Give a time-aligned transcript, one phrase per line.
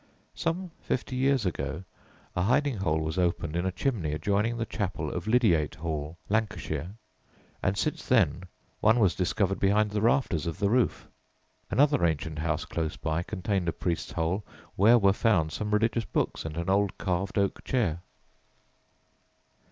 [0.33, 1.45] [Illustration: BADDESLEY CLINTON, WARWICKSHIRE] Some fifty years
[1.77, 1.83] ago
[2.35, 6.95] a hiding hole was opened in a chimney adjoining "the chapel" of Lydiate Hall, Lancashire;
[7.61, 8.45] and since then
[8.79, 11.07] one was discovered behind the rafters of the roof.
[11.69, 14.43] Another ancient house close by contained a priest's hole
[14.75, 18.01] where were found some religious books and an old carved oak chair.